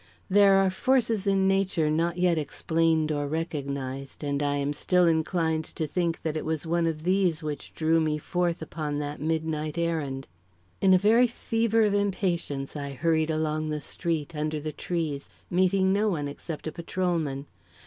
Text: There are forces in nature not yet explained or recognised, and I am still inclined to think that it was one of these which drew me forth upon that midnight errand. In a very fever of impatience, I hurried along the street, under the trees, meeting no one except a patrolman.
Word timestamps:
There 0.31 0.55
are 0.55 0.71
forces 0.71 1.27
in 1.27 1.47
nature 1.47 1.91
not 1.91 2.17
yet 2.17 2.39
explained 2.39 3.11
or 3.11 3.27
recognised, 3.27 4.23
and 4.23 4.41
I 4.41 4.55
am 4.55 4.73
still 4.73 5.05
inclined 5.05 5.65
to 5.75 5.85
think 5.85 6.23
that 6.23 6.35
it 6.35 6.43
was 6.43 6.65
one 6.65 6.87
of 6.87 7.03
these 7.03 7.43
which 7.43 7.75
drew 7.75 8.01
me 8.01 8.17
forth 8.17 8.63
upon 8.63 8.97
that 8.97 9.21
midnight 9.21 9.77
errand. 9.77 10.27
In 10.81 10.95
a 10.95 10.97
very 10.97 11.27
fever 11.27 11.83
of 11.83 11.93
impatience, 11.93 12.75
I 12.75 12.93
hurried 12.93 13.29
along 13.29 13.69
the 13.69 13.79
street, 13.79 14.35
under 14.35 14.59
the 14.59 14.71
trees, 14.73 15.29
meeting 15.51 15.93
no 15.93 16.09
one 16.09 16.27
except 16.27 16.65
a 16.65 16.71
patrolman. 16.71 17.45